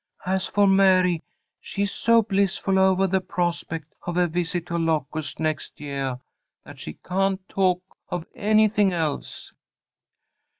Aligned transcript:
As 0.25 0.47
for 0.47 0.65
Mary, 0.65 1.21
she 1.59 1.83
is 1.83 1.91
so 1.91 2.23
blissful 2.23 2.79
ovah 2.79 3.05
the 3.05 3.21
prospect 3.21 3.93
of 4.01 4.17
a 4.17 4.25
visit 4.25 4.65
to 4.65 4.77
Locust 4.79 5.39
next 5.39 5.79
yeah, 5.79 6.15
that 6.63 6.79
she 6.79 6.93
can't 7.05 7.47
talk 7.47 7.83
of 8.09 8.25
anything 8.33 8.91
else." 8.93 9.53